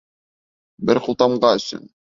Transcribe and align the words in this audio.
Бер 0.91 1.03
ҡултамға 1.09 1.57
өсөн! 1.63 1.91